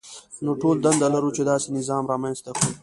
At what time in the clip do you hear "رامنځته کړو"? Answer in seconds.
2.11-2.71